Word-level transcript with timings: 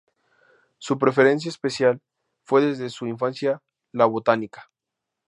Su 0.79 0.97
preferencia 0.97 1.49
especial 1.49 2.01
fue 2.43 2.65
desde 2.65 2.89
su 2.89 3.05
infancia 3.05 3.61
la 3.91 4.07
botánica. 4.07 4.71